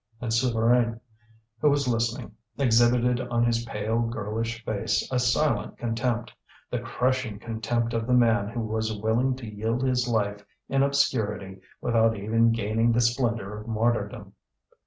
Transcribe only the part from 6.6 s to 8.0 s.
the crushing contempt